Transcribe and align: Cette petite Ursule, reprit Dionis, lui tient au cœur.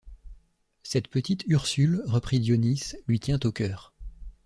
Cette 0.81 1.09
petite 1.09 1.43
Ursule, 1.45 2.01
reprit 2.07 2.39
Dionis, 2.39 2.93
lui 3.07 3.19
tient 3.19 3.39
au 3.43 3.51
cœur. 3.51 3.93